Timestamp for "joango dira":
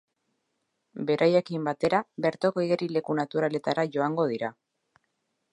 3.99-4.55